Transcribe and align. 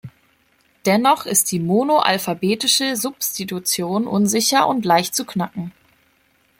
Dennoch 0.87 1.27
ist 1.27 1.51
die 1.51 1.59
monoalphabetische 1.59 2.95
Substitution 2.95 4.07
unsicher 4.07 4.67
und 4.67 4.83
leicht 4.83 5.13
zu 5.13 5.25
„knacken“. 5.27 5.73